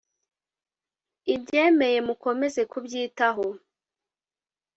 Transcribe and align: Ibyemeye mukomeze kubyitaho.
Ibyemeye 1.33 1.97
mukomeze 2.07 2.61
kubyitaho. 2.71 3.45